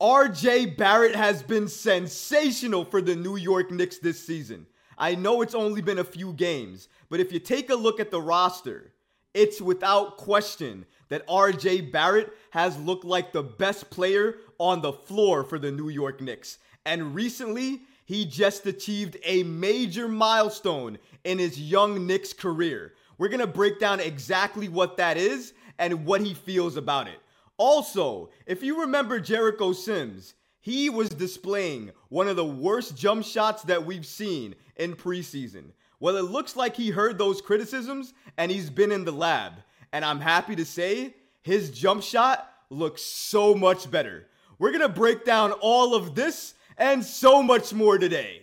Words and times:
RJ 0.00 0.78
Barrett 0.78 1.14
has 1.14 1.42
been 1.42 1.68
sensational 1.68 2.86
for 2.86 3.02
the 3.02 3.14
New 3.14 3.36
York 3.36 3.70
Knicks 3.70 3.98
this 3.98 4.24
season. 4.24 4.64
I 4.96 5.14
know 5.14 5.42
it's 5.42 5.54
only 5.54 5.82
been 5.82 5.98
a 5.98 6.04
few 6.04 6.32
games, 6.32 6.88
but 7.10 7.20
if 7.20 7.30
you 7.30 7.38
take 7.38 7.68
a 7.68 7.74
look 7.74 8.00
at 8.00 8.10
the 8.10 8.20
roster, 8.20 8.94
it's 9.34 9.60
without 9.60 10.16
question 10.16 10.86
that 11.10 11.26
RJ 11.26 11.92
Barrett 11.92 12.32
has 12.50 12.78
looked 12.78 13.04
like 13.04 13.32
the 13.32 13.42
best 13.42 13.90
player 13.90 14.36
on 14.56 14.80
the 14.80 14.94
floor 14.94 15.44
for 15.44 15.58
the 15.58 15.70
New 15.70 15.90
York 15.90 16.22
Knicks. 16.22 16.56
And 16.86 17.14
recently, 17.14 17.82
he 18.06 18.24
just 18.24 18.64
achieved 18.64 19.18
a 19.22 19.42
major 19.42 20.08
milestone 20.08 20.96
in 21.24 21.38
his 21.38 21.60
young 21.60 22.06
Knicks 22.06 22.32
career. 22.32 22.94
We're 23.18 23.28
to 23.28 23.46
break 23.46 23.78
down 23.78 24.00
exactly 24.00 24.68
what 24.70 24.96
that 24.96 25.18
is 25.18 25.52
and 25.78 26.06
what 26.06 26.22
he 26.22 26.32
feels 26.32 26.78
about 26.78 27.06
it. 27.06 27.18
Also, 27.60 28.30
if 28.46 28.62
you 28.62 28.80
remember 28.80 29.20
Jericho 29.20 29.74
Sims, 29.74 30.32
he 30.60 30.88
was 30.88 31.10
displaying 31.10 31.90
one 32.08 32.26
of 32.26 32.36
the 32.36 32.42
worst 32.42 32.96
jump 32.96 33.22
shots 33.22 33.64
that 33.64 33.84
we've 33.84 34.06
seen 34.06 34.54
in 34.76 34.96
preseason. 34.96 35.64
Well, 36.00 36.16
it 36.16 36.24
looks 36.24 36.56
like 36.56 36.74
he 36.74 36.88
heard 36.88 37.18
those 37.18 37.42
criticisms 37.42 38.14
and 38.38 38.50
he's 38.50 38.70
been 38.70 38.90
in 38.90 39.04
the 39.04 39.12
lab. 39.12 39.52
And 39.92 40.06
I'm 40.06 40.20
happy 40.20 40.56
to 40.56 40.64
say 40.64 41.14
his 41.42 41.70
jump 41.70 42.02
shot 42.02 42.50
looks 42.70 43.02
so 43.02 43.54
much 43.54 43.90
better. 43.90 44.26
We're 44.58 44.72
going 44.72 44.80
to 44.80 44.88
break 44.88 45.26
down 45.26 45.52
all 45.52 45.94
of 45.94 46.14
this 46.14 46.54
and 46.78 47.04
so 47.04 47.42
much 47.42 47.74
more 47.74 47.98
today. 47.98 48.40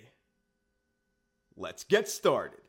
Let's 1.55 1.83
get 1.85 2.07
started. 2.07 2.66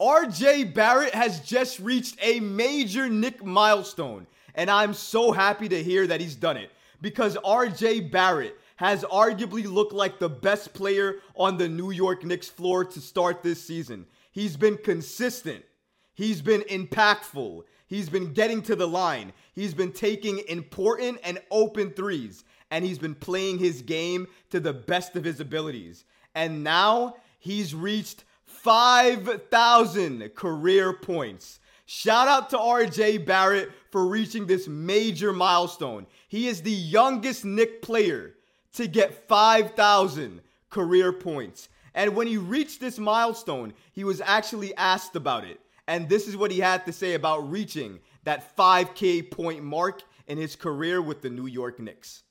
RJ 0.00 0.74
Barrett 0.74 1.14
has 1.14 1.40
just 1.40 1.80
reached 1.80 2.18
a 2.20 2.38
major 2.40 3.08
Knick 3.08 3.42
milestone, 3.42 4.26
and 4.54 4.70
I'm 4.70 4.92
so 4.92 5.32
happy 5.32 5.70
to 5.70 5.82
hear 5.82 6.06
that 6.06 6.20
he's 6.20 6.34
done 6.34 6.58
it 6.58 6.70
because 7.00 7.36
RJ 7.38 8.10
Barrett 8.10 8.58
has 8.76 9.04
arguably 9.04 9.64
looked 9.64 9.94
like 9.94 10.18
the 10.18 10.28
best 10.28 10.74
player 10.74 11.16
on 11.34 11.56
the 11.56 11.68
New 11.68 11.92
York 11.92 12.24
Knicks 12.24 12.48
floor 12.48 12.84
to 12.84 13.00
start 13.00 13.42
this 13.42 13.62
season. 13.62 14.04
He's 14.32 14.58
been 14.58 14.76
consistent, 14.76 15.64
he's 16.12 16.42
been 16.42 16.60
impactful, 16.62 17.62
he's 17.86 18.10
been 18.10 18.34
getting 18.34 18.60
to 18.62 18.76
the 18.76 18.86
line, 18.86 19.32
he's 19.54 19.72
been 19.72 19.92
taking 19.92 20.40
important 20.46 21.20
and 21.24 21.40
open 21.50 21.90
threes, 21.92 22.44
and 22.70 22.84
he's 22.84 22.98
been 22.98 23.14
playing 23.14 23.60
his 23.60 23.80
game 23.80 24.26
to 24.50 24.60
the 24.60 24.74
best 24.74 25.16
of 25.16 25.24
his 25.24 25.40
abilities. 25.40 26.04
And 26.34 26.62
now 26.62 27.16
he's 27.38 27.74
reached 27.74 28.24
5,000 28.66 30.34
career 30.34 30.92
points. 30.92 31.60
Shout 31.84 32.26
out 32.26 32.50
to 32.50 32.58
RJ 32.58 33.24
Barrett 33.24 33.70
for 33.92 34.08
reaching 34.08 34.44
this 34.44 34.66
major 34.66 35.32
milestone. 35.32 36.04
He 36.26 36.48
is 36.48 36.62
the 36.62 36.72
youngest 36.72 37.44
Knick 37.44 37.80
player 37.80 38.34
to 38.72 38.88
get 38.88 39.28
5,000 39.28 40.40
career 40.68 41.12
points. 41.12 41.68
And 41.94 42.16
when 42.16 42.26
he 42.26 42.38
reached 42.38 42.80
this 42.80 42.98
milestone, 42.98 43.72
he 43.92 44.02
was 44.02 44.20
actually 44.20 44.74
asked 44.74 45.14
about 45.14 45.44
it. 45.44 45.60
And 45.86 46.08
this 46.08 46.26
is 46.26 46.36
what 46.36 46.50
he 46.50 46.58
had 46.58 46.84
to 46.86 46.92
say 46.92 47.14
about 47.14 47.48
reaching 47.48 48.00
that 48.24 48.56
5K 48.56 49.30
point 49.30 49.62
mark 49.62 50.02
in 50.26 50.38
his 50.38 50.56
career 50.56 51.00
with 51.00 51.22
the 51.22 51.30
New 51.30 51.46
York 51.46 51.78
Knicks. 51.78 52.24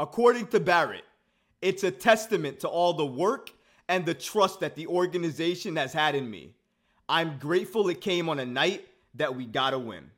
According 0.00 0.48
to 0.48 0.58
Barrett, 0.58 1.04
it's 1.62 1.84
a 1.84 1.92
testament 1.92 2.58
to 2.60 2.68
all 2.68 2.92
the 2.92 3.06
work 3.06 3.52
and 3.88 4.04
the 4.04 4.14
trust 4.14 4.60
that 4.60 4.74
the 4.74 4.86
organization 4.86 5.76
has 5.76 5.92
had 5.92 6.14
in 6.14 6.30
me. 6.30 6.54
I'm 7.08 7.38
grateful 7.38 7.88
it 7.88 8.00
came 8.00 8.28
on 8.28 8.38
a 8.38 8.46
night 8.46 8.86
that 9.14 9.34
we 9.34 9.46
gotta 9.46 9.78
win. 9.78 10.10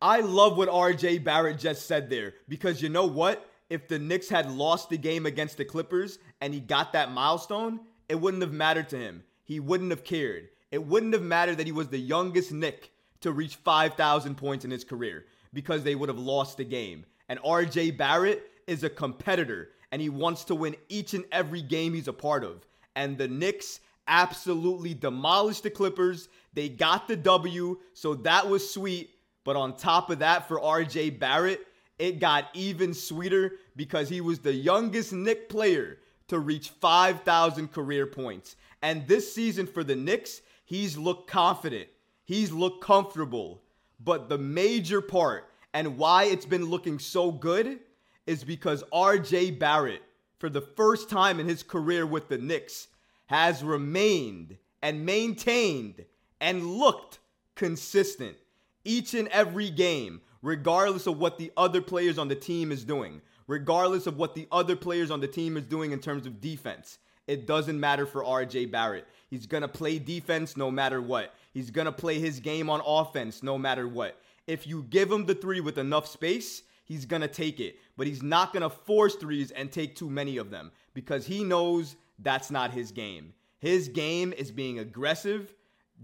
I 0.00 0.20
love 0.20 0.56
what 0.56 0.68
RJ 0.68 1.24
Barrett 1.24 1.58
just 1.58 1.86
said 1.86 2.10
there 2.10 2.34
because 2.48 2.82
you 2.82 2.88
know 2.88 3.06
what? 3.06 3.48
If 3.70 3.88
the 3.88 3.98
Knicks 3.98 4.28
had 4.28 4.50
lost 4.50 4.90
the 4.90 4.98
game 4.98 5.24
against 5.24 5.56
the 5.56 5.64
Clippers 5.64 6.18
and 6.40 6.52
he 6.52 6.60
got 6.60 6.92
that 6.92 7.12
milestone, 7.12 7.80
it 8.08 8.16
wouldn't 8.16 8.42
have 8.42 8.52
mattered 8.52 8.88
to 8.90 8.98
him. 8.98 9.22
He 9.44 9.60
wouldn't 9.60 9.90
have 9.90 10.04
cared. 10.04 10.48
It 10.70 10.84
wouldn't 10.84 11.14
have 11.14 11.22
mattered 11.22 11.56
that 11.58 11.66
he 11.66 11.72
was 11.72 11.88
the 11.88 11.98
youngest 11.98 12.52
Knick 12.52 12.90
to 13.20 13.32
reach 13.32 13.56
5,000 13.56 14.34
points 14.34 14.64
in 14.64 14.70
his 14.70 14.84
career 14.84 15.26
because 15.54 15.84
they 15.84 15.94
would 15.94 16.08
have 16.08 16.18
lost 16.18 16.56
the 16.56 16.64
game. 16.64 17.06
And 17.28 17.38
RJ 17.40 17.96
Barrett 17.96 18.50
is 18.66 18.84
a 18.84 18.90
competitor 18.90 19.70
and 19.90 20.02
he 20.02 20.08
wants 20.08 20.44
to 20.44 20.54
win 20.54 20.74
each 20.88 21.14
and 21.14 21.24
every 21.30 21.62
game 21.62 21.94
he's 21.94 22.08
a 22.08 22.12
part 22.12 22.44
of 22.44 22.66
and 22.96 23.16
the 23.16 23.28
Knicks 23.28 23.80
absolutely 24.06 24.94
demolished 24.94 25.62
the 25.62 25.70
Clippers. 25.70 26.28
They 26.52 26.68
got 26.68 27.08
the 27.08 27.16
W, 27.16 27.78
so 27.94 28.14
that 28.14 28.48
was 28.48 28.68
sweet. 28.68 29.10
But 29.44 29.56
on 29.56 29.76
top 29.76 30.10
of 30.10 30.20
that, 30.20 30.48
for 30.48 30.60
RJ 30.60 31.18
Barrett, 31.18 31.66
it 31.98 32.20
got 32.20 32.48
even 32.54 32.94
sweeter 32.94 33.52
because 33.76 34.08
he 34.08 34.20
was 34.20 34.38
the 34.38 34.52
youngest 34.52 35.12
Knick 35.12 35.48
player 35.48 35.98
to 36.28 36.38
reach 36.38 36.70
5,000 36.70 37.72
career 37.72 38.06
points. 38.06 38.56
And 38.82 39.06
this 39.06 39.32
season 39.32 39.66
for 39.66 39.84
the 39.84 39.96
Knicks, 39.96 40.42
he's 40.64 40.96
looked 40.96 41.28
confident, 41.28 41.88
he's 42.24 42.52
looked 42.52 42.82
comfortable. 42.82 43.62
But 44.00 44.28
the 44.28 44.38
major 44.38 45.00
part 45.00 45.48
and 45.74 45.96
why 45.96 46.24
it's 46.24 46.46
been 46.46 46.64
looking 46.64 46.98
so 46.98 47.30
good 47.30 47.80
is 48.26 48.44
because 48.44 48.82
RJ 48.92 49.58
Barrett 49.58 50.02
for 50.42 50.50
the 50.50 50.60
first 50.60 51.08
time 51.08 51.38
in 51.38 51.46
his 51.46 51.62
career 51.62 52.04
with 52.04 52.26
the 52.26 52.36
Knicks, 52.36 52.88
has 53.26 53.62
remained 53.62 54.56
and 54.82 55.06
maintained 55.06 56.04
and 56.40 56.66
looked 56.66 57.20
consistent 57.54 58.36
each 58.84 59.14
and 59.14 59.28
every 59.28 59.70
game, 59.70 60.20
regardless 60.42 61.06
of 61.06 61.20
what 61.20 61.38
the 61.38 61.52
other 61.56 61.80
players 61.80 62.18
on 62.18 62.26
the 62.26 62.34
team 62.34 62.72
is 62.72 62.82
doing, 62.82 63.22
regardless 63.46 64.08
of 64.08 64.16
what 64.16 64.34
the 64.34 64.48
other 64.50 64.74
players 64.74 65.12
on 65.12 65.20
the 65.20 65.28
team 65.28 65.56
is 65.56 65.62
doing 65.62 65.92
in 65.92 66.00
terms 66.00 66.26
of 66.26 66.40
defense. 66.40 66.98
It 67.28 67.46
doesn't 67.46 67.78
matter 67.78 68.04
for 68.04 68.24
RJ 68.24 68.72
Barrett. 68.72 69.06
He's 69.30 69.46
going 69.46 69.62
to 69.62 69.68
play 69.68 70.00
defense 70.00 70.56
no 70.56 70.72
matter 70.72 71.00
what. 71.00 71.36
He's 71.54 71.70
going 71.70 71.84
to 71.84 71.92
play 71.92 72.18
his 72.18 72.40
game 72.40 72.68
on 72.68 72.82
offense 72.84 73.44
no 73.44 73.56
matter 73.56 73.86
what. 73.86 74.20
If 74.48 74.66
you 74.66 74.82
give 74.90 75.08
him 75.08 75.24
the 75.24 75.36
three 75.36 75.60
with 75.60 75.78
enough 75.78 76.08
space, 76.08 76.64
he's 76.84 77.06
going 77.06 77.22
to 77.22 77.28
take 77.28 77.60
it. 77.60 77.76
But 77.96 78.06
he's 78.06 78.22
not 78.22 78.52
going 78.52 78.62
to 78.62 78.70
force 78.70 79.14
threes 79.14 79.50
and 79.50 79.70
take 79.70 79.96
too 79.96 80.10
many 80.10 80.36
of 80.36 80.50
them 80.50 80.72
because 80.94 81.26
he 81.26 81.44
knows 81.44 81.96
that's 82.18 82.50
not 82.50 82.72
his 82.72 82.92
game. 82.92 83.34
His 83.58 83.88
game 83.88 84.32
is 84.32 84.50
being 84.50 84.78
aggressive, 84.78 85.54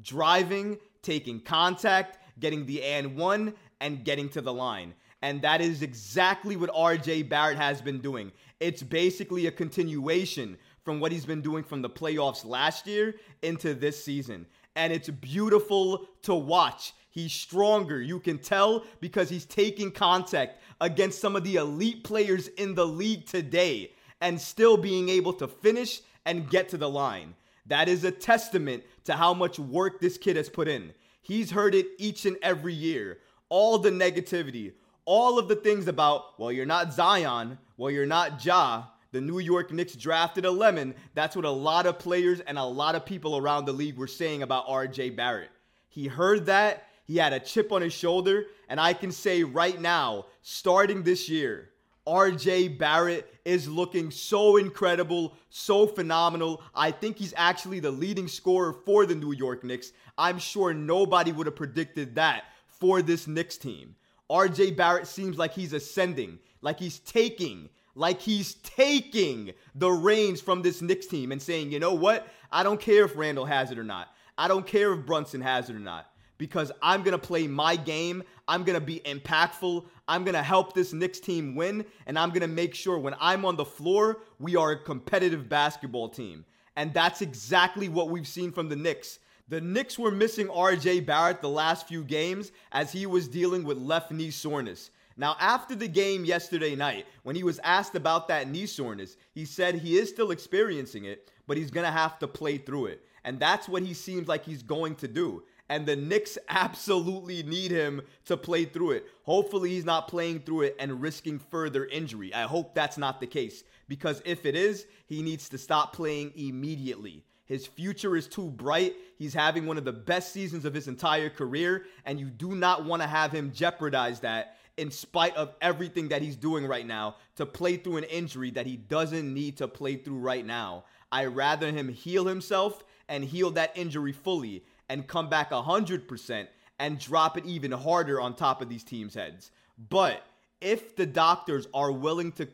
driving, 0.00 0.78
taking 1.02 1.40
contact, 1.40 2.18
getting 2.38 2.66
the 2.66 2.82
and 2.82 3.16
one, 3.16 3.54
and 3.80 4.04
getting 4.04 4.28
to 4.30 4.40
the 4.40 4.52
line. 4.52 4.94
And 5.22 5.42
that 5.42 5.60
is 5.60 5.82
exactly 5.82 6.56
what 6.56 6.70
RJ 6.70 7.28
Barrett 7.28 7.58
has 7.58 7.82
been 7.82 7.98
doing. 7.98 8.30
It's 8.60 8.82
basically 8.82 9.46
a 9.46 9.50
continuation 9.50 10.56
from 10.84 11.00
what 11.00 11.12
he's 11.12 11.26
been 11.26 11.42
doing 11.42 11.64
from 11.64 11.82
the 11.82 11.90
playoffs 11.90 12.44
last 12.44 12.86
year 12.86 13.16
into 13.42 13.74
this 13.74 14.02
season. 14.02 14.46
And 14.76 14.92
it's 14.92 15.08
beautiful 15.08 16.06
to 16.22 16.34
watch. 16.34 16.92
He's 17.10 17.32
stronger. 17.32 18.00
You 18.00 18.20
can 18.20 18.38
tell 18.38 18.84
because 19.00 19.28
he's 19.28 19.44
taking 19.44 19.90
contact 19.90 20.60
against 20.80 21.20
some 21.20 21.36
of 21.36 21.44
the 21.44 21.56
elite 21.56 22.04
players 22.04 22.48
in 22.48 22.74
the 22.74 22.86
league 22.86 23.26
today 23.26 23.92
and 24.20 24.40
still 24.40 24.76
being 24.76 25.08
able 25.08 25.32
to 25.34 25.48
finish 25.48 26.00
and 26.26 26.50
get 26.50 26.68
to 26.70 26.76
the 26.76 26.88
line. 26.88 27.34
That 27.66 27.88
is 27.88 28.04
a 28.04 28.10
testament 28.10 28.84
to 29.04 29.14
how 29.14 29.34
much 29.34 29.58
work 29.58 30.00
this 30.00 30.18
kid 30.18 30.36
has 30.36 30.48
put 30.48 30.68
in. 30.68 30.92
He's 31.22 31.50
heard 31.50 31.74
it 31.74 31.86
each 31.98 32.26
and 32.26 32.36
every 32.42 32.74
year. 32.74 33.18
All 33.48 33.78
the 33.78 33.90
negativity, 33.90 34.72
all 35.04 35.38
of 35.38 35.48
the 35.48 35.56
things 35.56 35.88
about, 35.88 36.38
well, 36.38 36.52
you're 36.52 36.66
not 36.66 36.92
Zion, 36.92 37.58
well, 37.76 37.90
you're 37.90 38.06
not 38.06 38.44
Ja. 38.44 38.84
The 39.10 39.20
New 39.22 39.38
York 39.38 39.72
Knicks 39.72 39.94
drafted 39.94 40.44
a 40.44 40.50
lemon. 40.50 40.94
That's 41.14 41.34
what 41.34 41.46
a 41.46 41.50
lot 41.50 41.86
of 41.86 41.98
players 41.98 42.40
and 42.40 42.58
a 42.58 42.64
lot 42.64 42.94
of 42.94 43.06
people 43.06 43.38
around 43.38 43.64
the 43.64 43.72
league 43.72 43.96
were 43.96 44.06
saying 44.06 44.42
about 44.42 44.66
RJ 44.66 45.16
Barrett. 45.16 45.50
He 45.88 46.06
heard 46.08 46.44
that 46.46 46.87
he 47.08 47.16
had 47.16 47.32
a 47.32 47.40
chip 47.40 47.72
on 47.72 47.82
his 47.82 47.94
shoulder. 47.94 48.44
And 48.68 48.78
I 48.78 48.92
can 48.92 49.10
say 49.10 49.42
right 49.42 49.80
now, 49.80 50.26
starting 50.42 51.02
this 51.02 51.28
year, 51.28 51.70
RJ 52.06 52.78
Barrett 52.78 53.34
is 53.44 53.66
looking 53.66 54.10
so 54.10 54.58
incredible, 54.58 55.34
so 55.48 55.86
phenomenal. 55.86 56.62
I 56.74 56.90
think 56.90 57.16
he's 57.16 57.34
actually 57.36 57.80
the 57.80 57.90
leading 57.90 58.28
scorer 58.28 58.74
for 58.84 59.06
the 59.06 59.14
New 59.14 59.32
York 59.32 59.64
Knicks. 59.64 59.92
I'm 60.18 60.38
sure 60.38 60.74
nobody 60.74 61.32
would 61.32 61.46
have 61.46 61.56
predicted 61.56 62.14
that 62.16 62.44
for 62.66 63.00
this 63.00 63.26
Knicks 63.26 63.56
team. 63.56 63.96
RJ 64.30 64.76
Barrett 64.76 65.06
seems 65.06 65.38
like 65.38 65.54
he's 65.54 65.72
ascending, 65.72 66.38
like 66.60 66.78
he's 66.78 66.98
taking, 66.98 67.70
like 67.94 68.20
he's 68.20 68.54
taking 68.56 69.54
the 69.74 69.90
reins 69.90 70.42
from 70.42 70.60
this 70.60 70.82
Knicks 70.82 71.06
team 71.06 71.32
and 71.32 71.40
saying, 71.40 71.72
you 71.72 71.78
know 71.78 71.94
what? 71.94 72.28
I 72.52 72.62
don't 72.62 72.80
care 72.80 73.06
if 73.06 73.16
Randle 73.16 73.46
has 73.46 73.70
it 73.70 73.78
or 73.78 73.84
not. 73.84 74.08
I 74.36 74.46
don't 74.46 74.66
care 74.66 74.92
if 74.92 75.06
Brunson 75.06 75.40
has 75.40 75.70
it 75.70 75.76
or 75.76 75.80
not 75.80 76.10
because 76.38 76.72
I'm 76.80 77.02
going 77.02 77.12
to 77.12 77.18
play 77.18 77.46
my 77.46 77.76
game. 77.76 78.22
I'm 78.46 78.64
going 78.64 78.78
to 78.78 78.84
be 78.84 79.00
impactful. 79.00 79.84
I'm 80.06 80.24
going 80.24 80.34
to 80.34 80.42
help 80.42 80.72
this 80.72 80.92
Knicks 80.92 81.20
team 81.20 81.54
win. 81.54 81.84
And 82.06 82.18
I'm 82.18 82.30
going 82.30 82.40
to 82.40 82.46
make 82.46 82.74
sure 82.74 82.98
when 82.98 83.16
I'm 83.20 83.44
on 83.44 83.56
the 83.56 83.64
floor, 83.64 84.20
we 84.38 84.56
are 84.56 84.70
a 84.70 84.82
competitive 84.82 85.48
basketball 85.48 86.08
team. 86.08 86.44
And 86.76 86.94
that's 86.94 87.20
exactly 87.22 87.88
what 87.88 88.08
we've 88.08 88.26
seen 88.26 88.52
from 88.52 88.68
the 88.68 88.76
Knicks. 88.76 89.18
The 89.48 89.60
Knicks 89.60 89.98
were 89.98 90.10
missing 90.10 90.46
RJ 90.46 91.06
Barrett 91.06 91.40
the 91.40 91.48
last 91.48 91.88
few 91.88 92.04
games 92.04 92.52
as 92.70 92.92
he 92.92 93.06
was 93.06 93.28
dealing 93.28 93.64
with 93.64 93.78
left 93.78 94.12
knee 94.12 94.30
soreness. 94.30 94.90
Now, 95.16 95.36
after 95.40 95.74
the 95.74 95.88
game 95.88 96.24
yesterday 96.24 96.76
night, 96.76 97.06
when 97.24 97.34
he 97.34 97.42
was 97.42 97.58
asked 97.64 97.96
about 97.96 98.28
that 98.28 98.48
knee 98.48 98.66
soreness, 98.66 99.16
he 99.32 99.44
said 99.44 99.74
he 99.74 99.96
is 99.96 100.08
still 100.08 100.30
experiencing 100.30 101.06
it, 101.06 101.28
but 101.48 101.56
he's 101.56 101.72
going 101.72 101.86
to 101.86 101.90
have 101.90 102.20
to 102.20 102.28
play 102.28 102.58
through 102.58 102.86
it. 102.86 103.02
And 103.24 103.40
that's 103.40 103.68
what 103.68 103.82
he 103.82 103.94
seems 103.94 104.28
like 104.28 104.44
he's 104.44 104.62
going 104.62 104.94
to 104.96 105.08
do. 105.08 105.42
And 105.68 105.84
the 105.84 105.96
Knicks 105.96 106.38
absolutely 106.48 107.42
need 107.42 107.70
him 107.70 108.00
to 108.24 108.36
play 108.36 108.64
through 108.64 108.92
it. 108.92 109.06
Hopefully, 109.24 109.70
he's 109.70 109.84
not 109.84 110.08
playing 110.08 110.40
through 110.40 110.62
it 110.62 110.76
and 110.78 111.02
risking 111.02 111.38
further 111.38 111.84
injury. 111.86 112.32
I 112.32 112.42
hope 112.42 112.74
that's 112.74 112.96
not 112.96 113.20
the 113.20 113.26
case 113.26 113.64
because 113.86 114.22
if 114.24 114.46
it 114.46 114.56
is, 114.56 114.86
he 115.06 115.22
needs 115.22 115.48
to 115.50 115.58
stop 115.58 115.92
playing 115.92 116.32
immediately. 116.36 117.24
His 117.44 117.66
future 117.66 118.16
is 118.16 118.26
too 118.26 118.50
bright. 118.50 118.94
He's 119.18 119.32
having 119.34 119.66
one 119.66 119.78
of 119.78 119.84
the 119.84 119.92
best 119.92 120.32
seasons 120.32 120.66
of 120.66 120.74
his 120.74 120.86
entire 120.86 121.30
career, 121.30 121.86
and 122.04 122.20
you 122.20 122.26
do 122.26 122.54
not 122.54 122.84
want 122.84 123.00
to 123.00 123.08
have 123.08 123.32
him 123.32 123.52
jeopardize 123.52 124.20
that 124.20 124.58
in 124.76 124.90
spite 124.90 125.34
of 125.34 125.54
everything 125.60 126.08
that 126.08 126.22
he's 126.22 126.36
doing 126.36 126.66
right 126.66 126.86
now 126.86 127.16
to 127.36 127.44
play 127.44 127.76
through 127.76 127.96
an 127.96 128.04
injury 128.04 128.50
that 128.52 128.66
he 128.66 128.76
doesn't 128.76 129.34
need 129.34 129.56
to 129.56 129.66
play 129.66 129.96
through 129.96 130.18
right 130.18 130.46
now. 130.46 130.84
I 131.10 131.24
rather 131.24 131.72
him 131.72 131.88
heal 131.88 132.26
himself 132.26 132.84
and 133.08 133.24
heal 133.24 133.50
that 133.52 133.72
injury 133.74 134.12
fully 134.12 134.62
and 134.88 135.06
come 135.06 135.28
back 135.28 135.50
100% 135.50 136.46
and 136.78 136.98
drop 136.98 137.36
it 137.36 137.44
even 137.44 137.72
harder 137.72 138.20
on 138.20 138.34
top 138.34 138.62
of 138.62 138.68
these 138.68 138.84
teams' 138.84 139.14
heads. 139.14 139.50
But 139.88 140.22
if 140.60 140.96
the 140.96 141.06
doctors 141.06 141.66
are 141.74 141.92
willing 141.92 142.32
to 142.32 142.48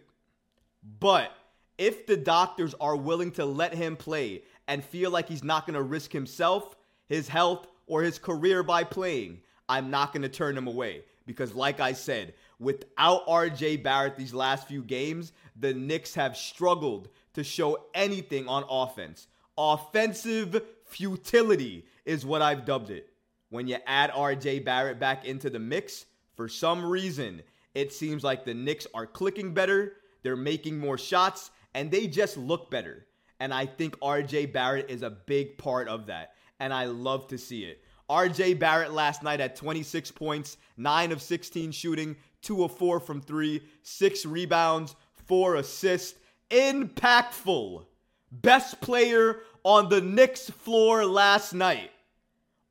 but 1.01 1.33
if 1.79 2.07
the 2.07 2.17
doctors 2.17 2.75
are 2.81 2.97
willing 2.97 3.31
to 3.33 3.45
let 3.45 3.75
him 3.75 3.97
play 3.97 4.43
and 4.69 4.85
feel 4.85 5.11
like 5.11 5.29
he's 5.29 5.45
not 5.45 5.67
going 5.67 5.75
to 5.75 5.83
risk 5.83 6.13
himself, 6.13 6.77
his 7.07 7.29
health, 7.29 7.67
or 7.87 8.03
his 8.03 8.19
career 8.19 8.63
by 8.63 8.85
playing, 8.85 9.41
I'm 9.69 9.91
not 9.91 10.13
going 10.13 10.23
to 10.23 10.29
turn 10.29 10.57
him 10.57 10.67
away. 10.67 11.03
Because, 11.27 11.55
like 11.55 11.81
I 11.81 11.95
said, 11.95 12.35
without 12.59 13.27
RJ 13.27 13.83
Barrett 13.83 14.17
these 14.17 14.35
last 14.35 14.69
few 14.69 14.83
games, 14.83 15.33
the 15.59 15.73
Knicks 15.73 16.15
have 16.15 16.37
struggled 16.37 17.09
to 17.33 17.43
show 17.43 17.87
anything 17.95 18.47
on 18.47 18.65
offense. 18.69 19.27
Offensive 19.57 20.63
futility 20.95 21.85
is 22.05 22.25
what 22.25 22.41
I've 22.41 22.65
dubbed 22.65 22.91
it. 22.91 23.09
When 23.51 23.67
you 23.67 23.79
add 23.87 24.13
RJ 24.13 24.65
Barrett 24.65 25.01
back 25.01 25.25
into 25.25 25.51
the 25.51 25.59
mix, 25.59 26.07
for 26.37 26.49
some 26.49 26.85
reason, 26.85 27.43
it 27.75 27.93
seems 27.93 28.23
like 28.23 28.45
the 28.45 28.55
Knicks 28.55 28.87
are 28.95 29.07
clicking 29.07 29.53
better, 29.53 29.95
they're 30.23 30.37
making 30.37 30.79
more 30.79 30.97
shots, 30.97 31.51
and 31.75 31.91
they 31.91 32.07
just 32.07 32.37
look 32.37 32.71
better. 32.71 33.07
And 33.41 33.53
I 33.53 33.67
think 33.67 33.99
RJ 33.99 34.53
Barrett 34.53 34.89
is 34.89 35.03
a 35.03 35.11
big 35.11 35.59
part 35.59 35.89
of 35.89 36.07
that. 36.07 36.35
And 36.61 36.73
I 36.73 36.85
love 36.85 37.27
to 37.29 37.39
see 37.39 37.65
it. 37.65 37.83
RJ 38.09 38.61
Barrett 38.61 38.93
last 38.93 39.25
night 39.25 39.41
at 39.41 39.57
26 39.57 40.13
points, 40.13 40.57
9 40.77 41.11
of 41.11 41.21
16 41.21 41.73
shooting, 41.73 42.17
2 42.43 42.65
of 42.65 42.77
4 42.77 43.01
from 43.01 43.21
3, 43.21 43.61
6 43.83 44.27
rebounds, 44.27 44.95
4 45.27 45.57
assists. 45.57 46.19
Impactful. 46.51 47.85
Best 48.31 48.81
player 48.81 49.41
on 49.65 49.89
the 49.89 50.01
Knicks 50.01 50.51
floor 50.51 51.05
last 51.05 51.55
night. 51.55 51.91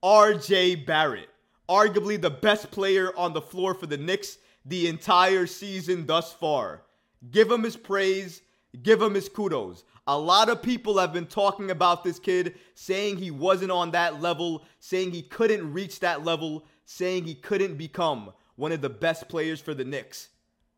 RJ 0.04 0.86
Barrett. 0.86 1.30
Arguably 1.68 2.22
the 2.22 2.30
best 2.30 2.72
player 2.72 3.12
on 3.18 3.34
the 3.34 3.42
floor 3.42 3.74
for 3.74 3.88
the 3.88 3.98
Knicks 3.98 4.38
the 4.66 4.88
entire 4.88 5.48
season 5.48 6.06
thus 6.06 6.32
far. 6.34 6.84
Give 7.32 7.50
him 7.50 7.64
his 7.64 7.76
praise, 7.76 8.42
give 8.84 9.02
him 9.02 9.14
his 9.14 9.30
kudos. 9.30 9.84
A 10.06 10.18
lot 10.18 10.50
of 10.50 10.62
people 10.62 10.98
have 10.98 11.14
been 11.14 11.26
talking 11.26 11.72
about 11.72 12.04
this 12.04 12.20
kid, 12.20 12.56
saying 12.76 13.18
he 13.18 13.32
wasn't 13.32 13.72
on 13.72 13.92
that 13.92 14.22
level, 14.22 14.64
saying 14.80 15.12
he 15.12 15.22
couldn't 15.22 15.72
reach 15.72 16.02
that 16.02 16.26
level, 16.26 16.66
saying 16.86 17.24
he 17.24 17.36
couldn't 17.36 17.76
become 17.76 18.34
one 18.56 18.74
of 18.74 18.82
the 18.82 18.90
best 18.90 19.30
players 19.30 19.62
for 19.62 19.74
the 19.74 19.86
Knicks. 19.86 20.30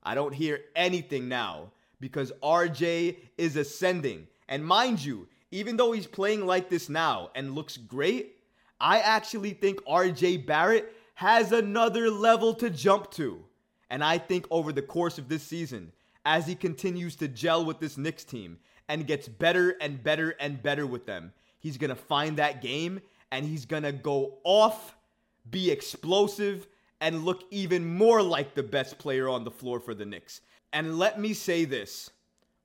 I 0.04 0.14
don't 0.14 0.34
hear 0.34 0.62
anything 0.76 1.28
now 1.28 1.72
because 2.00 2.32
RJ 2.44 3.18
is 3.38 3.56
ascending. 3.56 4.28
And 4.48 4.64
mind 4.64 5.04
you, 5.04 5.28
even 5.56 5.78
though 5.78 5.94
he's 5.94 6.06
playing 6.06 6.46
like 6.46 6.70
this 6.70 6.90
now 6.90 7.30
and 7.34 7.56
looks 7.56 7.78
great, 7.78 8.36
I 8.80 9.00
actually 9.00 9.52
think 9.52 9.82
RJ 9.86 10.46
Barrett 10.46 10.94
has 11.14 11.54
another 11.54 12.10
level 12.10 12.54
to 12.56 12.70
jump 12.70 13.10
to. 13.12 13.42
And 13.90 14.04
I 14.04 14.18
think 14.18 14.48
over 14.52 14.74
the 14.74 14.82
course 14.82 15.18
of 15.18 15.30
this 15.30 15.44
season, 15.44 15.94
as 16.26 16.46
he 16.46 16.56
continues 16.56 17.16
to 17.18 17.30
gel 17.30 17.64
with 17.64 17.80
this 17.80 17.98
Knicks 17.98 18.26
team 18.26 18.58
and 18.90 19.08
gets 19.08 19.30
better 19.30 19.78
and 19.80 20.04
better 20.04 20.32
and 20.42 20.62
better 20.62 20.86
with 20.86 21.06
them. 21.06 21.32
He's 21.60 21.78
going 21.78 21.90
to 21.90 21.96
find 21.96 22.36
that 22.38 22.62
game 22.62 23.00
and 23.32 23.46
he's 23.46 23.66
going 23.66 23.84
to 23.84 23.94
go 23.94 24.40
off, 24.44 24.96
be 25.50 25.72
explosive, 25.72 26.68
and 27.00 27.24
look 27.24 27.44
even 27.50 27.98
more 27.98 28.22
like 28.22 28.56
the 28.56 28.64
best 28.64 28.98
player 28.98 29.30
on 29.30 29.46
the 29.46 29.52
floor 29.52 29.80
for 29.80 29.94
the 29.94 30.06
Knicks. 30.06 30.42
And 30.74 31.00
let 31.00 31.18
me 31.18 31.34
say 31.34 31.64
this 31.64 32.10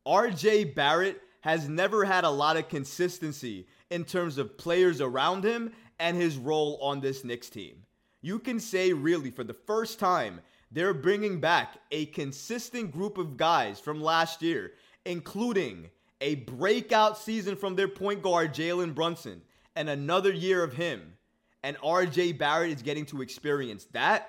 RJ 0.07 0.75
Barrett 0.75 1.23
has 1.41 1.69
never 1.69 2.05
had 2.05 2.25
a 2.25 2.31
lot 2.31 2.57
of 2.57 2.69
consistency 2.69 3.67
in 3.91 4.05
terms 4.05 4.39
of 4.39 4.59
players 4.59 5.01
around 5.01 5.45
him 5.45 5.73
and 5.99 6.17
his 6.17 6.37
role 6.37 6.79
on 6.81 7.01
this 7.01 7.25
Knicks 7.25 7.51
team. 7.51 7.83
You 8.23 8.39
can 8.39 8.61
say, 8.61 8.93
really, 8.93 9.31
for 9.31 9.45
the 9.45 9.55
first 9.55 9.99
time, 9.99 10.41
they're 10.71 10.95
bringing 10.95 11.41
back 11.41 11.79
a 11.91 12.07
consistent 12.07 12.93
group 12.93 13.19
of 13.19 13.37
guys 13.37 13.81
from 13.81 14.03
last 14.03 14.43
year, 14.43 14.73
including 15.05 15.91
a 16.21 16.37
breakout 16.37 17.19
season 17.19 17.57
from 17.57 17.77
their 17.77 17.89
point 17.89 18.23
guard, 18.23 18.55
Jalen 18.55 18.95
Brunson, 18.95 19.43
and 19.75 19.89
another 19.89 20.33
year 20.33 20.63
of 20.63 20.75
him. 20.75 21.15
And 21.63 21.77
RJ 21.79 22.39
Barrett 22.39 22.73
is 22.73 22.83
getting 22.83 23.07
to 23.07 23.23
experience 23.23 23.87
that 23.93 24.29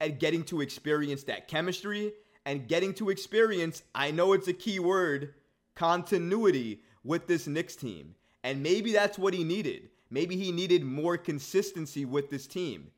and 0.00 0.18
getting 0.18 0.44
to 0.44 0.60
experience 0.60 1.24
that 1.24 1.48
chemistry 1.48 2.12
and 2.44 2.68
getting 2.68 2.94
to 2.94 3.10
experience, 3.10 3.82
I 3.94 4.10
know 4.10 4.32
it's 4.32 4.48
a 4.48 4.52
key 4.52 4.78
word, 4.78 5.34
continuity 5.76 6.80
with 7.04 7.26
this 7.28 7.46
Knicks 7.46 7.76
team. 7.76 8.14
And 8.42 8.62
maybe 8.62 8.92
that's 8.92 9.18
what 9.18 9.34
he 9.34 9.44
needed. 9.44 9.90
Maybe 10.10 10.36
he 10.36 10.52
needed 10.52 10.84
more 10.84 11.16
consistency 11.16 12.04
with 12.04 12.30
this 12.30 12.46
team. 12.46 12.90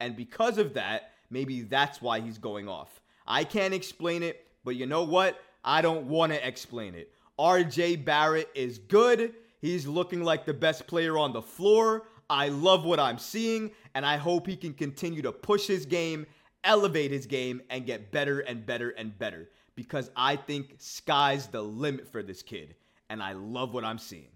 And 0.00 0.16
because 0.16 0.58
of 0.58 0.74
that, 0.74 1.12
maybe 1.30 1.62
that's 1.62 2.02
why 2.02 2.20
he's 2.20 2.38
going 2.38 2.68
off. 2.68 3.00
I 3.26 3.44
can't 3.44 3.74
explain 3.74 4.22
it, 4.22 4.46
but 4.64 4.76
you 4.76 4.86
know 4.86 5.04
what? 5.04 5.40
I 5.64 5.80
don't 5.80 6.06
want 6.06 6.32
to 6.32 6.46
explain 6.46 6.94
it. 6.94 7.10
RJ 7.38 8.04
Barrett 8.04 8.50
is 8.54 8.78
good. 8.78 9.34
He's 9.60 9.86
looking 9.86 10.22
like 10.22 10.44
the 10.44 10.54
best 10.54 10.86
player 10.86 11.16
on 11.16 11.32
the 11.32 11.42
floor. 11.42 12.04
I 12.28 12.48
love 12.48 12.84
what 12.84 13.00
I'm 13.00 13.18
seeing, 13.18 13.70
and 13.94 14.04
I 14.04 14.16
hope 14.16 14.46
he 14.46 14.56
can 14.56 14.74
continue 14.74 15.22
to 15.22 15.32
push 15.32 15.66
his 15.66 15.86
game, 15.86 16.26
elevate 16.64 17.10
his 17.10 17.26
game, 17.26 17.62
and 17.70 17.86
get 17.86 18.10
better 18.10 18.40
and 18.40 18.64
better 18.64 18.90
and 18.90 19.18
better 19.18 19.48
because 19.76 20.10
I 20.16 20.36
think 20.36 20.76
sky's 20.78 21.46
the 21.48 21.62
limit 21.62 22.10
for 22.10 22.22
this 22.22 22.42
kid, 22.42 22.74
and 23.10 23.22
I 23.22 23.32
love 23.32 23.74
what 23.74 23.84
I'm 23.84 23.98
seeing. 23.98 24.28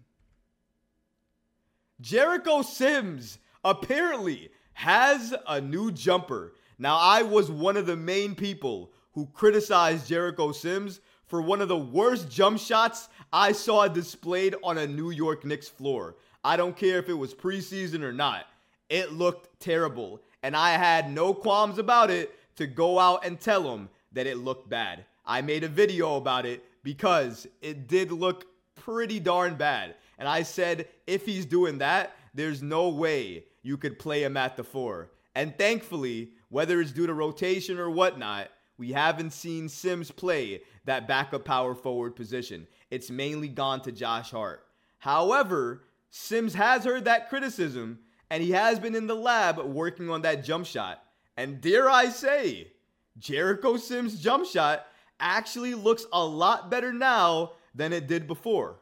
Jericho 2.00 2.62
Sims 2.62 3.38
apparently 3.64 4.50
has 4.73 5.35
a 5.49 5.61
new 5.61 5.90
jumper. 5.90 6.52
Now, 6.78 6.97
I 6.97 7.23
was 7.23 7.50
one 7.50 7.76
of 7.76 7.87
the 7.87 7.97
main 7.97 8.35
people 8.35 8.92
who 9.12 9.26
criticized 9.35 10.07
Jericho 10.07 10.52
Sims 10.52 11.00
for 11.26 11.42
one 11.42 11.61
of 11.61 11.68
the 11.68 11.76
worst 11.76 12.30
jump 12.30 12.59
shots 12.59 13.09
I 13.33 13.52
saw 13.52 13.88
displayed 13.88 14.54
on 14.62 14.78
a 14.78 14.87
New 14.87 15.11
York 15.11 15.45
Knicks 15.45 15.68
floor. 15.68 16.16
I 16.45 16.57
don't 16.57 16.76
care 16.76 16.99
if 16.99 17.09
it 17.09 17.14
was 17.14 17.35
preseason 17.35 18.02
or 18.02 18.12
not. 18.12 18.47
It 18.88 19.12
looked 19.12 19.61
terrible. 19.61 20.23
And 20.42 20.57
I 20.57 20.71
had 20.71 21.11
no 21.11 21.35
qualms 21.35 21.78
about 21.78 22.11
it 22.11 22.33
to 22.57 22.66
go 22.66 22.99
out 22.99 23.26
and 23.26 23.40
tell 23.40 23.75
him 23.75 23.88
that 24.12 24.26
it 24.26 24.38
looked 24.38 24.71
bad. 24.71 25.04
I 25.28 25.42
made 25.42 25.62
a 25.62 25.68
video 25.68 26.16
about 26.16 26.47
it 26.47 26.64
because 26.82 27.47
it 27.61 27.87
did 27.87 28.11
look 28.11 28.47
pretty 28.75 29.20
darn 29.20 29.56
bad. 29.56 29.97
And 30.18 30.26
I 30.26 30.42
said, 30.42 30.88
if 31.06 31.26
he's 31.26 31.44
doing 31.44 31.78
that, 31.78 32.16
there's 32.35 32.62
no 32.62 32.88
way 32.88 33.44
you 33.62 33.76
could 33.76 33.99
play 33.99 34.25
him 34.25 34.38
at 34.38 34.56
the 34.56 34.64
four. 34.64 35.11
And 35.35 35.56
thankfully, 35.58 36.30
whether 36.49 36.80
it's 36.80 36.92
due 36.92 37.06
to 37.06 37.12
rotation 37.12 37.78
or 37.78 37.90
whatnot, 37.90 38.49
we 38.78 38.92
haven't 38.92 39.32
seen 39.32 39.68
Sims 39.68 40.11
play 40.11 40.62
that 40.87 41.06
backup 41.06 41.44
power 41.44 41.75
forward 41.75 42.16
position. 42.16 42.66
It's 42.90 43.11
mainly 43.11 43.49
gone 43.49 43.82
to 43.82 43.92
Josh 43.92 44.30
Hart. 44.30 44.64
However, 44.99 45.82
Sims 46.11 46.54
has 46.54 46.85
heard 46.85 47.04
that 47.04 47.28
criticism 47.28 47.99
and 48.30 48.42
he 48.42 48.52
has 48.52 48.78
been 48.78 48.94
in 48.94 49.06
the 49.06 49.14
lab 49.14 49.58
working 49.58 50.08
on 50.08 50.23
that 50.23 50.44
jump 50.44 50.64
shot. 50.64 51.02
And 51.37 51.61
dare 51.61 51.90
I 51.90 52.08
say, 52.08 52.73
Jericho 53.18 53.76
Sims' 53.76 54.20
jump 54.20 54.47
shot 54.47 54.87
actually 55.20 55.75
looks 55.75 56.06
a 56.12 56.25
lot 56.25 56.70
better 56.70 56.92
now 56.92 57.52
than 57.75 57.92
it 57.92 58.06
did 58.06 58.26
before. 58.26 58.76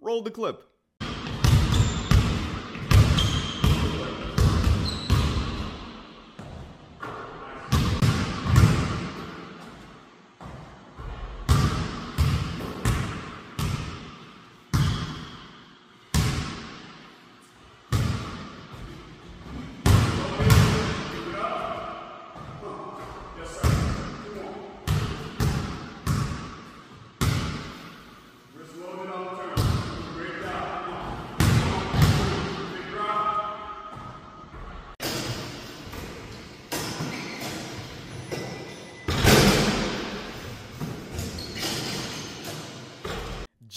Roll 0.00 0.22
the 0.22 0.30
clip. 0.30 0.69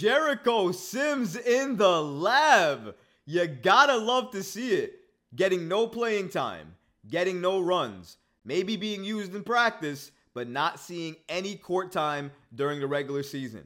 Jericho 0.03 0.73
Sims 0.73 1.37
in 1.37 1.77
the 1.77 2.03
lab. 2.03 2.93
You 3.25 3.47
gotta 3.47 3.95
love 3.95 4.31
to 4.31 4.43
see 4.43 4.73
it. 4.73 4.95
Getting 5.33 5.69
no 5.69 5.87
playing 5.87 6.27
time, 6.27 6.75
getting 7.07 7.39
no 7.39 7.61
runs, 7.61 8.17
maybe 8.43 8.75
being 8.75 9.05
used 9.05 9.33
in 9.33 9.45
practice, 9.45 10.11
but 10.33 10.49
not 10.49 10.77
seeing 10.77 11.15
any 11.29 11.55
court 11.55 11.93
time 11.93 12.31
during 12.53 12.81
the 12.81 12.85
regular 12.87 13.23
season. 13.23 13.63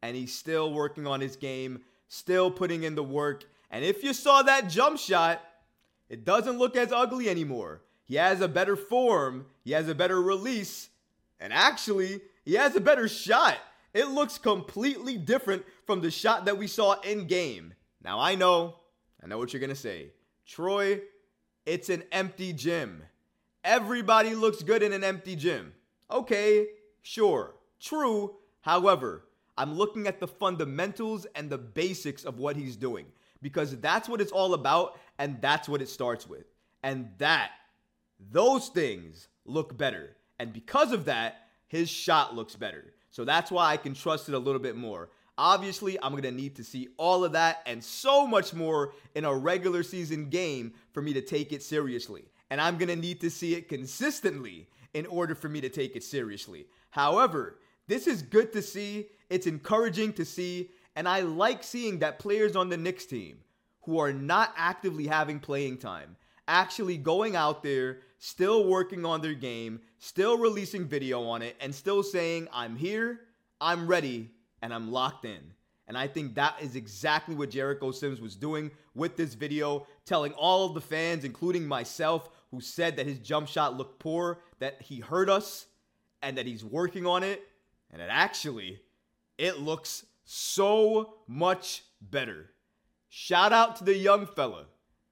And 0.00 0.14
he's 0.14 0.32
still 0.32 0.72
working 0.72 1.08
on 1.08 1.20
his 1.20 1.34
game, 1.34 1.80
still 2.06 2.52
putting 2.52 2.84
in 2.84 2.94
the 2.94 3.02
work. 3.02 3.42
And 3.68 3.84
if 3.84 4.04
you 4.04 4.14
saw 4.14 4.42
that 4.42 4.68
jump 4.68 4.96
shot, 5.00 5.40
it 6.08 6.24
doesn't 6.24 6.56
look 6.56 6.76
as 6.76 6.92
ugly 6.92 7.28
anymore. 7.28 7.80
He 8.04 8.14
has 8.14 8.40
a 8.40 8.46
better 8.46 8.76
form, 8.76 9.46
he 9.64 9.72
has 9.72 9.88
a 9.88 9.94
better 9.96 10.22
release, 10.22 10.90
and 11.40 11.52
actually, 11.52 12.20
he 12.44 12.54
has 12.54 12.76
a 12.76 12.80
better 12.80 13.08
shot. 13.08 13.58
It 13.94 14.08
looks 14.08 14.38
completely 14.38 15.16
different 15.16 15.64
from 15.86 16.00
the 16.00 16.10
shot 16.10 16.44
that 16.46 16.58
we 16.58 16.66
saw 16.66 17.00
in 17.00 17.28
game. 17.28 17.74
Now, 18.02 18.18
I 18.18 18.34
know, 18.34 18.74
I 19.22 19.28
know 19.28 19.38
what 19.38 19.52
you're 19.52 19.66
to 19.66 19.76
say. 19.76 20.10
Troy, 20.44 21.00
it's 21.64 21.88
an 21.88 22.02
empty 22.10 22.52
gym. 22.52 23.04
Everybody 23.62 24.34
looks 24.34 24.62
good 24.62 24.82
in 24.82 24.92
an 24.92 25.04
empty 25.04 25.36
gym. 25.36 25.72
Okay, 26.10 26.66
sure, 27.02 27.54
true. 27.80 28.34
However, 28.60 29.24
I'm 29.56 29.74
looking 29.74 30.06
at 30.06 30.20
the 30.20 30.28
fundamentals 30.28 31.26
and 31.34 31.48
the 31.48 31.58
basics 31.58 32.24
of 32.24 32.38
what 32.38 32.56
he's 32.56 32.76
doing 32.76 33.06
because 33.40 33.78
that's 33.78 34.08
what 34.08 34.20
it's 34.20 34.32
all 34.32 34.54
about 34.54 34.98
and 35.18 35.40
that's 35.40 35.68
what 35.68 35.80
it 35.80 35.88
starts 35.88 36.28
with. 36.28 36.44
And 36.82 37.10
that, 37.18 37.52
those 38.18 38.68
things 38.68 39.28
look 39.44 39.76
better. 39.76 40.16
And 40.38 40.52
because 40.52 40.92
of 40.92 41.04
that, 41.04 41.46
his 41.68 41.88
shot 41.88 42.34
looks 42.34 42.56
better. 42.56 42.92
So 43.14 43.24
that's 43.24 43.52
why 43.52 43.70
I 43.70 43.76
can 43.76 43.94
trust 43.94 44.28
it 44.28 44.34
a 44.34 44.38
little 44.40 44.60
bit 44.60 44.74
more. 44.74 45.08
Obviously, 45.38 45.96
I'm 46.02 46.10
going 46.10 46.24
to 46.24 46.32
need 46.32 46.56
to 46.56 46.64
see 46.64 46.88
all 46.96 47.24
of 47.24 47.30
that 47.30 47.62
and 47.64 47.82
so 47.82 48.26
much 48.26 48.52
more 48.52 48.92
in 49.14 49.24
a 49.24 49.32
regular 49.32 49.84
season 49.84 50.30
game 50.30 50.72
for 50.90 51.00
me 51.00 51.12
to 51.12 51.20
take 51.20 51.52
it 51.52 51.62
seriously. 51.62 52.24
And 52.50 52.60
I'm 52.60 52.76
going 52.76 52.88
to 52.88 52.96
need 52.96 53.20
to 53.20 53.30
see 53.30 53.54
it 53.54 53.68
consistently 53.68 54.66
in 54.94 55.06
order 55.06 55.36
for 55.36 55.48
me 55.48 55.60
to 55.60 55.68
take 55.68 55.94
it 55.94 56.02
seriously. 56.02 56.66
However, 56.90 57.60
this 57.86 58.08
is 58.08 58.20
good 58.20 58.52
to 58.52 58.60
see, 58.60 59.06
it's 59.30 59.46
encouraging 59.46 60.14
to 60.14 60.24
see, 60.24 60.70
and 60.96 61.06
I 61.08 61.20
like 61.20 61.62
seeing 61.62 62.00
that 62.00 62.18
players 62.18 62.56
on 62.56 62.68
the 62.68 62.76
Knicks 62.76 63.06
team 63.06 63.38
who 63.82 64.00
are 64.00 64.12
not 64.12 64.52
actively 64.56 65.06
having 65.06 65.38
playing 65.38 65.76
time 65.76 66.16
actually 66.48 66.96
going 66.96 67.36
out 67.36 67.62
there, 67.62 67.98
still 68.24 68.64
working 68.64 69.04
on 69.04 69.20
their 69.20 69.34
game, 69.34 69.78
still 69.98 70.38
releasing 70.38 70.86
video 70.86 71.22
on 71.24 71.42
it, 71.42 71.54
and 71.60 71.74
still 71.74 72.02
saying, 72.02 72.48
I'm 72.54 72.74
here, 72.74 73.20
I'm 73.60 73.86
ready, 73.86 74.30
and 74.62 74.72
I'm 74.72 74.90
locked 74.90 75.26
in. 75.26 75.52
And 75.86 75.98
I 75.98 76.06
think 76.06 76.34
that 76.34 76.54
is 76.62 76.74
exactly 76.74 77.34
what 77.34 77.50
Jericho 77.50 77.90
Sims 77.90 78.22
was 78.22 78.34
doing 78.34 78.70
with 78.94 79.18
this 79.18 79.34
video, 79.34 79.86
telling 80.06 80.32
all 80.32 80.64
of 80.64 80.72
the 80.72 80.80
fans, 80.80 81.24
including 81.24 81.66
myself, 81.66 82.30
who 82.50 82.62
said 82.62 82.96
that 82.96 83.04
his 83.04 83.18
jump 83.18 83.46
shot 83.46 83.76
looked 83.76 83.98
poor, 83.98 84.40
that 84.58 84.80
he 84.80 85.00
hurt 85.00 85.28
us 85.28 85.66
and 86.22 86.38
that 86.38 86.46
he's 86.46 86.64
working 86.64 87.06
on 87.06 87.22
it. 87.22 87.42
And 87.90 88.00
that 88.00 88.08
actually, 88.10 88.80
it 89.36 89.58
looks 89.60 90.06
so 90.24 91.16
much 91.28 91.84
better. 92.00 92.48
Shout 93.10 93.52
out 93.52 93.76
to 93.76 93.84
the 93.84 93.94
young 93.94 94.26
fella. 94.26 94.64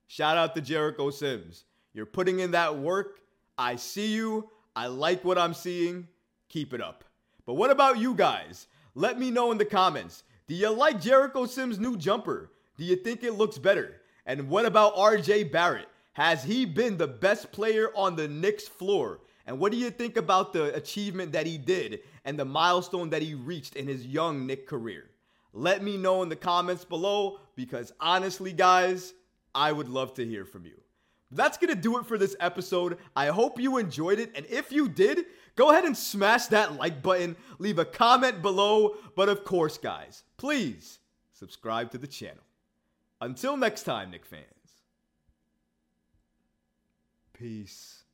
Shout 0.06 0.38
out 0.38 0.54
to 0.54 0.62
Jericho 0.62 1.10
Sims. 1.10 1.64
You're 1.94 2.06
putting 2.06 2.40
in 2.40 2.52
that 2.52 2.78
work. 2.78 3.20
I 3.58 3.76
see 3.76 4.14
you. 4.14 4.48
I 4.74 4.86
like 4.86 5.24
what 5.24 5.38
I'm 5.38 5.54
seeing. 5.54 6.08
Keep 6.48 6.74
it 6.74 6.80
up. 6.80 7.04
But 7.44 7.54
what 7.54 7.70
about 7.70 7.98
you 7.98 8.14
guys? 8.14 8.66
Let 8.94 9.18
me 9.18 9.30
know 9.30 9.52
in 9.52 9.58
the 9.58 9.64
comments. 9.64 10.24
Do 10.46 10.54
you 10.54 10.70
like 10.70 11.00
Jericho 11.00 11.46
Sims' 11.46 11.78
new 11.78 11.96
jumper? 11.96 12.50
Do 12.76 12.84
you 12.84 12.96
think 12.96 13.22
it 13.22 13.34
looks 13.34 13.58
better? 13.58 14.00
And 14.26 14.48
what 14.48 14.66
about 14.66 14.96
RJ 14.96 15.50
Barrett? 15.50 15.88
Has 16.12 16.44
he 16.44 16.64
been 16.66 16.96
the 16.96 17.08
best 17.08 17.52
player 17.52 17.90
on 17.94 18.16
the 18.16 18.28
Knicks 18.28 18.68
floor? 18.68 19.20
And 19.46 19.58
what 19.58 19.72
do 19.72 19.78
you 19.78 19.90
think 19.90 20.16
about 20.16 20.52
the 20.52 20.74
achievement 20.74 21.32
that 21.32 21.46
he 21.46 21.58
did 21.58 22.00
and 22.24 22.38
the 22.38 22.44
milestone 22.44 23.10
that 23.10 23.22
he 23.22 23.34
reached 23.34 23.76
in 23.76 23.88
his 23.88 24.06
young 24.06 24.46
Knick 24.46 24.66
career? 24.66 25.10
Let 25.54 25.82
me 25.82 25.96
know 25.96 26.22
in 26.22 26.28
the 26.28 26.36
comments 26.36 26.84
below 26.84 27.38
because 27.56 27.92
honestly, 27.98 28.52
guys, 28.52 29.14
I 29.54 29.72
would 29.72 29.88
love 29.88 30.14
to 30.14 30.26
hear 30.26 30.44
from 30.44 30.64
you. 30.66 30.81
That's 31.32 31.58
gonna 31.58 31.74
do 31.74 31.98
it 31.98 32.06
for 32.06 32.18
this 32.18 32.36
episode. 32.40 32.98
I 33.16 33.26
hope 33.28 33.58
you 33.58 33.78
enjoyed 33.78 34.18
it. 34.18 34.32
And 34.34 34.46
if 34.46 34.70
you 34.70 34.88
did, 34.88 35.24
go 35.56 35.70
ahead 35.70 35.84
and 35.84 35.96
smash 35.96 36.46
that 36.46 36.76
like 36.76 37.02
button, 37.02 37.36
leave 37.58 37.78
a 37.78 37.84
comment 37.84 38.42
below. 38.42 38.96
But 39.16 39.28
of 39.28 39.44
course, 39.44 39.78
guys, 39.78 40.24
please 40.36 40.98
subscribe 41.32 41.90
to 41.92 41.98
the 41.98 42.06
channel. 42.06 42.44
Until 43.20 43.56
next 43.56 43.84
time, 43.84 44.10
Knick 44.10 44.26
fans. 44.26 44.44
Peace. 47.32 48.04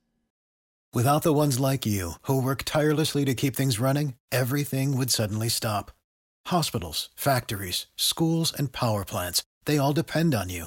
Without 0.95 1.23
the 1.23 1.35
ones 1.35 1.61
like 1.61 1.85
you, 1.85 2.13
who 2.23 2.43
work 2.43 2.63
tirelessly 2.65 3.25
to 3.27 3.35
keep 3.35 3.55
things 3.55 3.79
running, 3.79 4.15
everything 4.33 4.97
would 4.97 5.11
suddenly 5.11 5.49
stop. 5.51 5.91
Hospitals, 6.47 7.11
factories, 7.15 7.87
schools, 7.97 8.55
and 8.57 8.73
power 8.73 9.05
plants, 9.05 9.43
they 9.67 9.77
all 9.77 9.93
depend 9.93 10.35
on 10.35 10.49
you. 10.49 10.67